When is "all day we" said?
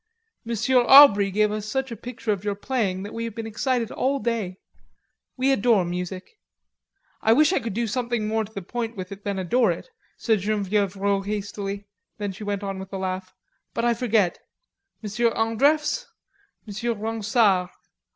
3.91-5.51